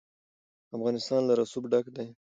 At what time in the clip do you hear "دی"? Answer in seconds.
1.95-2.07